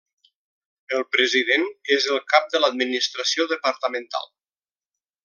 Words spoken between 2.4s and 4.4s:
de l'administració departamental.